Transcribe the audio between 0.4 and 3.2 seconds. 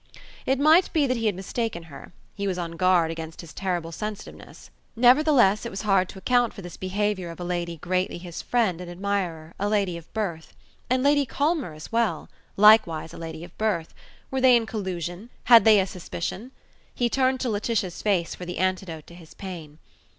It might be that he had mistaken her: he was on guard